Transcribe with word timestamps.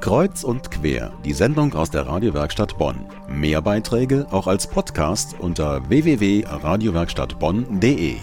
Kreuz 0.00 0.44
und 0.44 0.70
quer, 0.70 1.12
die 1.24 1.32
Sendung 1.32 1.74
aus 1.74 1.90
der 1.90 2.06
Radiowerkstatt 2.06 2.76
Bonn. 2.76 3.06
Mehr 3.28 3.62
Beiträge 3.62 4.26
auch 4.30 4.46
als 4.46 4.66
Podcast 4.66 5.36
unter 5.38 5.88
www.radiowerkstattbonn.de. 5.88 8.16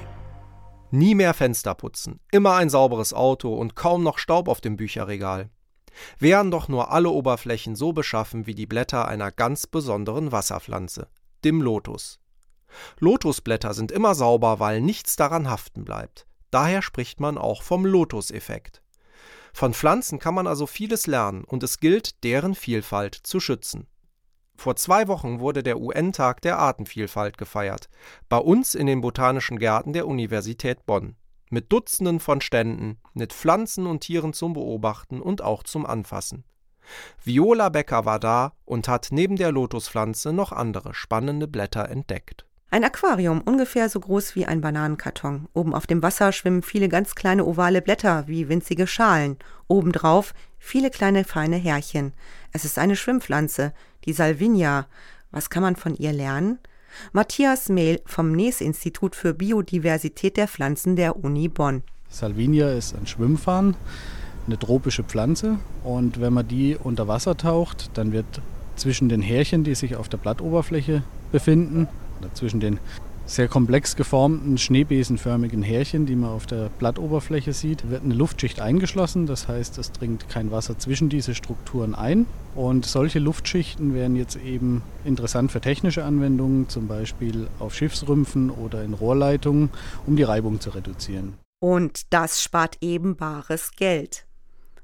Nie 0.92 1.15
mehr 1.15 1.34
Fenster 1.34 1.73
putzen, 1.73 2.20
immer 2.31 2.54
ein 2.55 2.70
sauberes 2.70 3.13
Auto 3.13 3.55
und 3.55 3.76
kaum 3.76 4.04
noch 4.04 4.20
Staub 4.20 4.47
auf 4.47 4.62
dem 4.62 4.78
Bücherregal. 4.78 5.49
Wären 6.20 6.52
doch 6.52 6.68
nur 6.68 6.92
alle 6.92 7.10
Oberflächen 7.10 7.76
so 7.76 7.94
beschaffen 7.94 8.46
wie 8.46 8.56
die 8.56 8.68
Blätter 8.68 9.08
einer 9.08 9.32
ganz 9.32 9.68
besonderen 9.68 10.32
Wasserpflanze, 10.32 11.08
dem 11.44 11.62
Lotus. 11.62 12.20
Lotusblätter 13.00 13.74
sind 13.74 13.92
immer 13.92 14.16
sauber, 14.16 14.60
weil 14.60 14.82
nichts 14.82 15.16
daran 15.16 15.50
haften 15.50 15.84
bleibt. 15.84 16.28
Daher 16.52 16.82
spricht 16.82 17.20
man 17.20 17.38
auch 17.38 17.64
vom 17.64 17.86
Lotus-Effekt. 17.86 18.80
Von 19.54 19.73
Pflanzen 19.73 20.20
kann 20.20 20.33
man 20.33 20.47
also 20.47 20.65
vieles 20.65 21.07
lernen 21.07 21.43
und 21.43 21.63
es 21.63 21.79
gilt, 21.79 22.23
deren 22.23 22.55
Vielfalt 22.55 23.15
zu 23.15 23.39
schützen. 23.39 23.87
Vor 24.55 24.75
zwei 24.75 25.07
Wochen 25.07 25.39
wurde 25.39 25.64
der 25.64 25.79
UN-Tag 25.79 26.42
der 26.42 26.59
Artenvielfalt 26.59 27.37
gefeiert, 27.37 27.89
bei 28.29 28.37
uns 28.37 28.75
in 28.75 28.86
den 28.86 29.01
Botanischen 29.01 29.57
Gärten 29.57 29.93
der 29.93 30.07
Universität 30.07 30.86
Bonn. 30.86 31.15
Mit 31.50 31.71
Dutzenden 31.71 32.19
von 32.19 32.42
Ständen, 32.42 33.00
mit 33.14 33.33
Pflanzen 33.33 33.88
und 33.88 34.02
Tieren 34.02 34.33
zum 34.33 34.53
Beobachten 34.53 35.19
und 35.19 35.42
auch 35.42 35.64
zum 35.64 35.86
Anfassen. 35.86 36.45
Viola 37.23 37.70
Becker 37.70 38.06
war 38.06 38.20
da 38.20 38.53
und 38.66 38.88
hat 38.88 39.09
neben 39.11 39.36
der 39.36 39.52
Lotuspflanze 39.52 40.31
noch 40.31 40.52
andere 40.52 40.94
spannende 40.94 41.47
Blätter 41.47 41.89
entdeckt. 41.89 42.45
Ein 42.73 42.86
Aquarium, 42.86 43.42
ungefähr 43.42 43.89
so 43.89 44.00
groß 44.00 44.34
wie 44.38 44.45
ein 44.45 44.61
Bananenkarton. 44.61 45.50
Oben 45.53 45.75
auf 45.75 45.88
dem 45.88 46.02
Wasser 46.02 46.31
schwimmen 46.31 46.64
viele 46.64 46.88
ganz 46.88 47.16
kleine 47.16 47.45
ovale 47.45 47.81
Blätter 47.81 48.23
wie 48.28 48.48
winzige 48.48 48.88
Schalen. 48.88 49.36
Obendrauf 49.67 50.34
viele 50.58 50.89
kleine 50.89 51.26
feine 51.26 51.58
Härchen. 51.58 52.14
Es 52.53 52.64
ist 52.64 52.80
eine 52.80 52.95
Schwimmpflanze, 52.95 53.73
die 54.06 54.14
Salvinia. 54.14 54.88
Was 55.32 55.50
kann 55.50 55.64
man 55.64 55.76
von 55.76 55.95
ihr 55.95 56.14
lernen? 56.14 56.60
Matthias 57.12 57.68
Mehl 57.68 58.00
vom 58.06 58.32
NES-Institut 58.32 59.17
für 59.17 59.34
Biodiversität 59.34 60.38
der 60.38 60.48
Pflanzen 60.48 60.95
der 60.95 61.22
Uni 61.22 61.50
Bonn. 61.50 61.84
Salvinia 62.08 62.72
ist 62.72 62.95
ein 62.95 63.06
Schwimmfarn, 63.06 63.76
eine 64.48 64.58
tropische 64.58 65.04
Pflanze. 65.04 65.60
Und 65.84 66.22
wenn 66.22 66.32
man 66.32 66.48
die 66.48 66.78
unter 66.82 67.10
Wasser 67.10 67.36
taucht, 67.36 67.90
dann 67.95 68.14
wird 68.14 68.42
zwischen 68.78 69.10
den 69.10 69.22
Härchen, 69.22 69.66
die 69.66 69.76
sich 69.76 69.98
auf 69.98 70.08
der 70.08 70.20
Blattoberfläche 70.20 71.04
befinden, 71.34 71.90
zwischen 72.33 72.59
den 72.59 72.80
sehr 73.25 73.47
komplex 73.47 73.95
geformten 73.95 74.58
schneebesenförmigen 74.58 75.64
Härchen, 75.64 76.05
die 76.05 76.16
man 76.16 76.31
auf 76.31 76.45
der 76.45 76.69
Blattoberfläche 76.80 77.53
sieht, 77.53 77.89
wird 77.89 78.03
eine 78.03 78.14
Luftschicht 78.14 78.59
eingeschlossen. 78.59 79.25
Das 79.25 79.47
heißt, 79.47 79.77
es 79.77 79.91
dringt 79.91 80.27
kein 80.27 80.52
Wasser 80.52 80.77
zwischen 80.77 81.08
diese 81.08 81.33
Strukturen 81.33 81.95
ein. 81.95 82.25
Und 82.55 82.86
solche 82.86 83.19
Luftschichten 83.19 83.94
wären 83.94 84.16
jetzt 84.16 84.36
eben 84.36 84.81
interessant 85.05 85.52
für 85.52 85.61
technische 85.61 86.03
Anwendungen, 86.03 86.67
zum 86.67 86.88
Beispiel 86.88 87.47
auf 87.59 87.73
Schiffsrümpfen 87.73 88.49
oder 88.49 88.83
in 88.83 88.94
Rohrleitungen, 88.94 89.69
um 90.05 90.17
die 90.17 90.23
Reibung 90.23 90.59
zu 90.59 90.72
reduzieren. 90.72 91.36
Und 91.61 92.11
das 92.14 92.42
spart 92.44 92.77
eben 92.81 93.16
bares 93.16 93.72
Geld. 93.77 94.25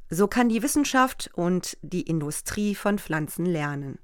So 0.09 0.27
kann 0.27 0.47
die 0.47 0.63
Wissenschaft 0.63 1.29
und 1.33 1.77
die 1.81 2.03
Industrie 2.03 2.75
von 2.75 2.97
Pflanzen 2.97 3.45
lernen. 3.45 3.99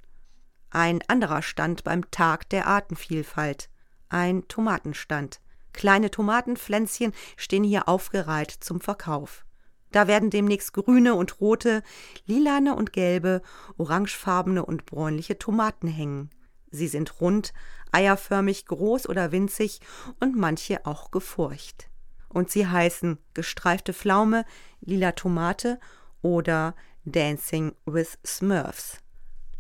Ein 0.76 1.04
anderer 1.08 1.44
Stand 1.44 1.84
beim 1.84 2.10
Tag 2.10 2.50
der 2.50 2.66
Artenvielfalt. 2.66 3.70
Ein 4.10 4.48
Tomatenstand. 4.48 5.40
Kleine 5.72 6.10
Tomatenpflänzchen 6.10 7.14
stehen 7.38 7.64
hier 7.64 7.88
aufgereiht 7.88 8.50
zum 8.50 8.82
Verkauf. 8.82 9.46
Da 9.92 10.08
werden 10.08 10.32
demnächst 10.32 10.74
grüne 10.74 11.14
und 11.14 11.40
rote, 11.40 11.84
lilane 12.26 12.76
und 12.76 12.92
gelbe, 12.92 13.44
orangefarbene 13.78 14.66
und 14.66 14.88
bräunliche 14.88 15.38
Tomaten 15.38 15.88
hängen. 15.88 16.32
Sie 16.72 16.88
sind 16.88 17.22
rund, 17.22 17.54
eierförmig, 17.92 18.66
groß 18.66 19.08
oder 19.08 19.32
winzig 19.32 19.80
und 20.20 20.36
manche 20.36 20.88
auch 20.88 21.12
gefurcht. 21.12 21.92
Und 22.30 22.50
sie 22.50 22.66
heißen 22.66 23.20
gestreifte 23.36 23.94
Pflaume, 23.94 24.44
lila 24.82 25.12
Tomate 25.12 25.80
oder 26.24 26.74
Dancing 27.06 27.76
with 27.86 28.18
Smurfs. 28.26 29.03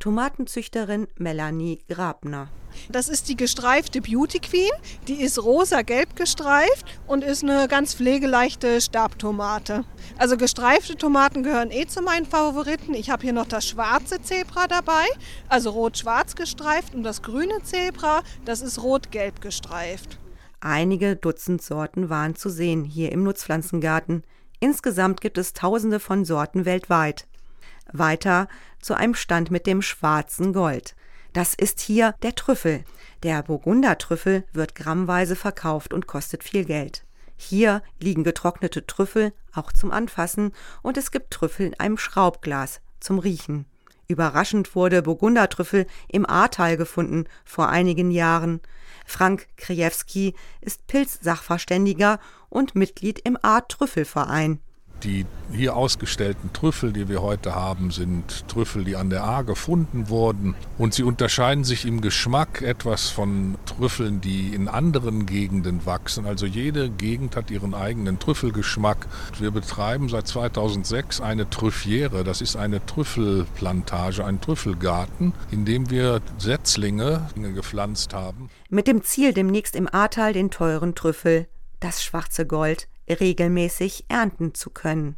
Tomatenzüchterin 0.04 1.08
Melanie 1.18 1.80
Grabner. 1.88 2.50
Das 2.90 3.08
ist 3.08 3.30
die 3.30 3.38
gestreifte 3.38 4.02
Beauty 4.02 4.40
Queen. 4.40 4.72
Die 5.08 5.22
ist 5.22 5.42
rosa-gelb 5.42 6.18
gestreift 6.18 7.00
und 7.08 7.24
ist 7.24 7.42
eine 7.42 7.70
ganz 7.70 7.96
pflegeleichte 7.96 8.82
Stabtomate. 8.82 9.86
Also 10.18 10.36
gestreifte 10.36 10.98
Tomaten 10.98 11.42
gehören 11.44 11.72
eh 11.72 11.86
zu 11.86 12.02
meinen 12.02 12.26
Favoriten. 12.26 12.94
Ich 12.96 13.12
habe 13.12 13.22
hier 13.22 13.32
noch 13.32 13.46
das 13.48 13.66
schwarze 13.66 14.22
Zebra 14.22 14.68
dabei, 14.68 15.06
also 15.48 15.70
rot-schwarz 15.70 16.36
gestreift 16.36 16.94
und 16.94 17.04
das 17.04 17.22
grüne 17.22 17.64
Zebra, 17.64 18.24
das 18.44 18.60
ist 18.60 18.84
rot-gelb 18.84 19.40
gestreift. 19.40 20.20
Einige 20.60 21.16
Dutzend 21.16 21.62
Sorten 21.62 22.10
waren 22.10 22.36
zu 22.36 22.50
sehen 22.50 22.84
hier 22.84 23.14
im 23.14 23.24
Nutzpflanzengarten. 23.24 24.24
Insgesamt 24.60 25.22
gibt 25.22 25.38
es 25.38 25.54
tausende 25.54 26.02
von 26.02 26.26
Sorten 26.26 26.66
weltweit. 26.66 27.26
Weiter 27.94 28.48
zu 28.82 28.94
einem 28.96 29.16
Stand 29.16 29.52
mit 29.52 29.66
dem 29.66 29.82
schwarzen 29.82 30.52
Gold. 30.54 30.96
Das 31.32 31.54
ist 31.54 31.80
hier 31.80 32.16
der 32.22 32.36
Trüffel. 32.36 32.84
Der 33.24 33.42
Burgundertrüffel 33.44 34.44
wird 34.54 34.76
grammweise 34.76 35.36
verkauft 35.36 35.94
und 35.94 36.06
kostet 36.06 36.44
viel 36.44 36.66
Geld. 36.66 37.06
Hier 37.38 37.82
liegen 38.00 38.24
getrocknete 38.24 38.86
Trüffel, 38.86 39.34
auch 39.54 39.72
zum 39.72 39.92
Anfassen, 39.92 40.52
und 40.82 40.98
es 40.98 41.12
gibt 41.12 41.32
Trüffel 41.32 41.68
in 41.68 41.80
einem 41.80 41.98
Schraubglas 41.98 42.82
zum 43.00 43.20
Riechen. 43.20 43.66
Überraschend 44.08 44.76
wurde 44.76 45.02
Burgundertrüffel 45.02 45.88
im 46.08 46.30
Ahrtal 46.30 46.78
gefunden 46.78 47.26
vor 47.46 47.70
einigen 47.70 48.12
Jahren. 48.12 48.62
Frank 49.06 49.48
Kriewski 49.58 50.36
ist 50.62 50.88
Pilzsachverständiger 50.88 52.20
und 52.50 52.76
Mitglied 52.76 53.20
im 53.24 53.38
Ahr-Trüffelverein. 53.42 54.60
Die 55.04 55.26
hier 55.52 55.76
ausgestellten 55.76 56.54
Trüffel, 56.54 56.94
die 56.94 57.10
wir 57.10 57.22
heute 57.22 57.56
haben, 57.56 57.92
sind 57.92 58.48
Trüffel, 58.48 58.84
die 58.84 58.96
an 58.96 59.10
der 59.10 59.24
A 59.24 59.42
gefunden 59.42 60.10
wurden. 60.10 60.56
Und 60.78 60.94
sie 60.94 61.04
unterscheiden 61.04 61.64
sich 61.64 61.86
im 61.86 62.02
Geschmack 62.02 62.62
etwas 62.62 63.10
von 63.10 63.56
Trüffeln, 63.66 64.22
die 64.22 64.54
in 64.54 64.68
anderen 64.68 65.26
Gegenden 65.26 65.86
wachsen. 65.86 66.26
Also 66.26 66.46
jede 66.46 66.90
Gegend 66.90 67.36
hat 67.36 67.52
ihren 67.52 67.74
eigenen 67.74 68.20
Trüffelgeschmack. 68.20 69.08
Wir 69.40 69.52
betreiben 69.52 70.10
seit 70.10 70.28
2006 70.28 71.22
eine 71.22 71.50
Trüffiere. 71.50 72.24
Das 72.24 72.42
ist 72.42 72.56
eine 72.56 72.86
Trüffelplantage, 72.86 74.26
ein 74.26 74.42
Trüffelgarten, 74.42 75.34
in 75.52 75.66
dem 75.66 75.90
wir 75.90 76.22
Setzlinge 76.38 77.28
gepflanzt 77.36 78.14
haben. 78.14 78.50
Mit 78.70 78.88
dem 78.88 79.04
Ziel, 79.04 79.34
demnächst 79.34 79.76
im 79.76 79.94
Ahrtal 79.94 80.34
den 80.34 80.50
teuren 80.50 80.96
Trüffel, 80.96 81.48
das 81.80 82.04
schwarze 82.04 82.48
Gold, 82.48 82.88
regelmäßig 83.10 84.06
ernten 84.08 84.54
zu 84.54 84.70
können. 84.70 85.18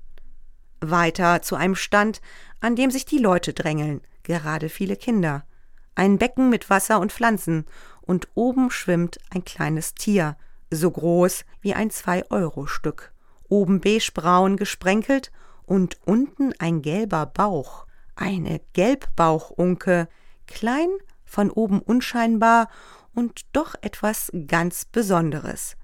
Weiter 0.81 1.41
zu 1.41 1.55
einem 1.55 1.75
Stand, 1.75 2.21
an 2.59 2.75
dem 2.75 2.91
sich 2.91 3.05
die 3.05 3.17
Leute 3.17 3.53
drängeln, 3.53 4.01
gerade 4.23 4.69
viele 4.69 4.95
Kinder. 4.95 5.45
Ein 5.95 6.17
Becken 6.17 6.49
mit 6.49 6.69
Wasser 6.69 6.99
und 6.99 7.11
Pflanzen, 7.11 7.65
und 8.01 8.27
oben 8.35 8.69
schwimmt 8.69 9.17
ein 9.31 9.45
kleines 9.45 9.95
Tier, 9.95 10.37
so 10.69 10.91
groß 10.91 11.45
wie 11.61 11.73
ein 11.73 11.89
Zwei-Euro-Stück. 11.89 13.13
Oben 13.47 13.79
beigebraun 13.81 14.57
gesprenkelt 14.57 15.31
und 15.63 15.97
unten 16.05 16.53
ein 16.59 16.81
gelber 16.81 17.25
Bauch. 17.25 17.87
Eine 18.15 18.61
Gelbbauchunke, 18.73 20.07
klein, 20.45 20.89
von 21.25 21.49
oben 21.49 21.81
unscheinbar 21.81 22.69
und 23.13 23.45
doch 23.53 23.73
etwas 23.81 24.31
ganz 24.47 24.85
Besonderes 24.85 25.77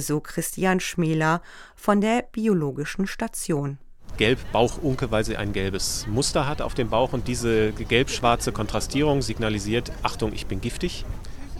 so 0.00 0.20
Christian 0.20 0.80
Schmäler 0.80 1.42
von 1.76 2.00
der 2.00 2.22
Biologischen 2.22 3.06
Station. 3.06 3.78
Gelb 4.16 4.38
Bauchunke, 4.52 5.10
weil 5.10 5.24
sie 5.24 5.36
ein 5.36 5.52
gelbes 5.52 6.06
Muster 6.06 6.46
hat 6.46 6.62
auf 6.62 6.74
dem 6.74 6.88
Bauch 6.88 7.12
und 7.12 7.26
diese 7.26 7.72
gelb-schwarze 7.72 8.52
Kontrastierung 8.52 9.22
signalisiert, 9.22 9.90
Achtung, 10.02 10.32
ich 10.32 10.46
bin 10.46 10.60
giftig. 10.60 11.04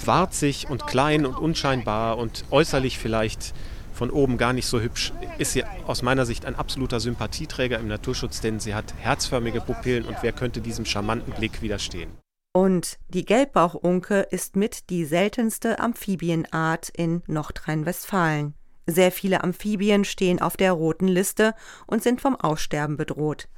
Warzig 0.05 0.69
und 0.71 0.87
klein 0.87 1.27
und 1.27 1.37
unscheinbar 1.37 2.19
und 2.19 2.45
äußerlich 2.51 2.99
vielleicht 2.99 3.55
von 3.93 4.11
oben 4.11 4.39
gar 4.39 4.53
nicht 4.53 4.67
so 4.67 4.81
hübsch, 4.81 5.13
ist 5.39 5.53
sie 5.53 5.65
aus 5.87 6.03
meiner 6.03 6.27
Sicht 6.27 6.47
ein 6.47 6.57
absoluter 6.57 7.01
Sympathieträger 7.01 7.79
im 7.79 7.89
Naturschutz, 7.89 8.41
denn 8.41 8.61
sie 8.61 8.75
hat 8.75 8.93
herzförmige 8.99 9.61
Pupillen 9.61 10.05
und 10.05 10.17
wer 10.23 10.33
könnte 10.33 10.61
diesem 10.61 10.85
charmanten 10.85 11.33
Blick 11.33 11.63
widerstehen? 11.63 12.11
Und 12.57 12.99
die 13.09 13.25
Gelbbauchunke 13.25 14.21
ist 14.31 14.55
mit 14.55 14.89
die 14.89 15.05
seltenste 15.05 15.81
Amphibienart 15.81 16.89
in 16.89 17.23
Nordrhein-Westfalen. 17.27 18.55
Sehr 18.87 19.11
viele 19.11 19.43
Amphibien 19.43 20.05
stehen 20.05 20.41
auf 20.41 20.57
der 20.57 20.73
roten 20.73 21.09
Liste 21.09 21.55
und 21.89 22.03
sind 22.05 22.21
vom 22.21 22.37
Aussterben 22.37 22.97
bedroht. 22.97 23.49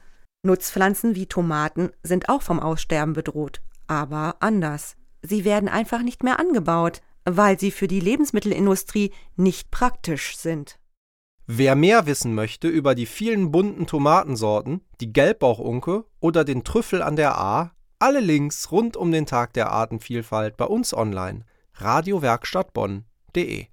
Nutzpflanzen 0.42 1.14
wie 1.14 1.26
Tomaten 1.26 1.90
sind 2.02 2.30
auch 2.30 2.40
vom 2.40 2.58
Aussterben 2.58 3.12
bedroht, 3.12 3.60
aber 3.86 4.36
anders. 4.40 4.96
Sie 5.20 5.44
werden 5.44 5.68
einfach 5.68 6.02
nicht 6.02 6.22
mehr 6.22 6.40
angebaut, 6.40 7.02
weil 7.26 7.58
sie 7.58 7.72
für 7.72 7.88
die 7.88 8.00
Lebensmittelindustrie 8.00 9.12
nicht 9.34 9.70
praktisch 9.70 10.38
sind. 10.38 10.78
Wer 11.46 11.74
mehr 11.74 12.06
wissen 12.06 12.34
möchte 12.34 12.68
über 12.68 12.94
die 12.94 13.06
vielen 13.06 13.50
bunten 13.50 13.86
Tomatensorten, 13.86 14.80
die 15.00 15.12
Gelbbauchunke 15.12 16.04
oder 16.18 16.44
den 16.44 16.64
Trüffel 16.64 17.02
an 17.02 17.16
der 17.16 17.36
A, 17.38 17.75
alle 18.06 18.20
Links 18.20 18.70
rund 18.70 18.96
um 18.96 19.10
den 19.10 19.26
Tag 19.26 19.52
der 19.54 19.72
Artenvielfalt 19.72 20.56
bei 20.56 20.66
uns 20.66 20.94
online 20.94 21.44
radiowerkstattbonn.de 21.74 23.66